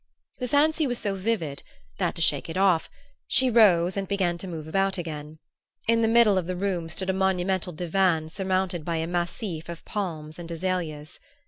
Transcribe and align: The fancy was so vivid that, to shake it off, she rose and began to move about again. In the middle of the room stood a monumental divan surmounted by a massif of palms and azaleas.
The 0.39 0.47
fancy 0.47 0.87
was 0.87 0.97
so 0.97 1.13
vivid 1.13 1.61
that, 1.99 2.15
to 2.15 2.21
shake 2.23 2.49
it 2.49 2.57
off, 2.57 2.89
she 3.27 3.51
rose 3.51 3.95
and 3.95 4.07
began 4.07 4.35
to 4.39 4.47
move 4.47 4.67
about 4.67 4.97
again. 4.97 5.37
In 5.87 6.01
the 6.01 6.07
middle 6.07 6.39
of 6.39 6.47
the 6.47 6.55
room 6.55 6.89
stood 6.89 7.11
a 7.11 7.13
monumental 7.13 7.71
divan 7.71 8.27
surmounted 8.29 8.83
by 8.83 8.95
a 8.95 9.05
massif 9.05 9.69
of 9.69 9.85
palms 9.85 10.39
and 10.39 10.49
azaleas. 10.49 11.19